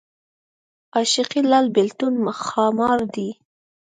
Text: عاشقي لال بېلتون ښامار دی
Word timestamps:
عاشقي 0.95 1.39
لال 1.51 1.65
بېلتون 1.75 2.13
ښامار 2.47 2.99
دی 3.13 3.29